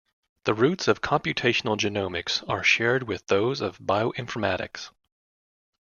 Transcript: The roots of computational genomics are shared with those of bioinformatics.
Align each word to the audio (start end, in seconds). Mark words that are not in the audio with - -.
The 0.45 0.55
roots 0.55 0.87
of 0.87 1.01
computational 1.03 1.77
genomics 1.77 2.43
are 2.49 2.63
shared 2.63 3.03
with 3.03 3.27
those 3.27 3.61
of 3.61 3.77
bioinformatics. 3.77 4.89